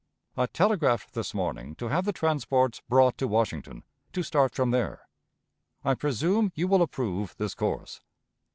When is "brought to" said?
2.89-3.27